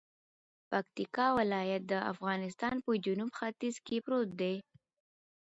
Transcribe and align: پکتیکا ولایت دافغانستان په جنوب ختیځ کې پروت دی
پکتیکا 0.69 1.25
ولایت 1.37 1.81
دافغانستان 1.93 2.75
په 2.85 2.91
جنوب 3.05 3.31
ختیځ 3.39 3.75
کې 3.85 3.97
پروت 4.05 4.29
دی 4.41 4.55